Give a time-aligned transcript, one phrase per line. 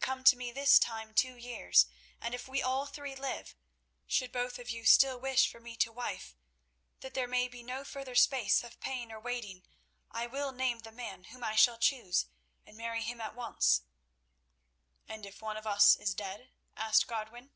[0.00, 1.86] Come to me this time two years,
[2.20, 3.56] and if we all three live,
[4.06, 6.36] should both of you still wish for me to wife,
[7.00, 9.62] that there may be no further space of pain or waiting,
[10.10, 12.26] I will name the man whom I shall choose,
[12.66, 13.80] and marry him at once."
[15.08, 17.50] "And if one of us is dead?" asked Godwin.